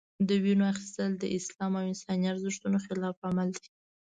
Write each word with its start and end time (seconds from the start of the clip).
د 0.27 0.29
وینو 0.43 0.63
اخیستل 0.73 1.11
د 1.17 1.23
اسلام 1.37 1.71
او 1.79 1.83
انساني 1.89 2.25
ارزښتونو 2.33 2.77
خلاف 2.85 3.17
عمل 3.27 3.49
دی. 3.57 3.67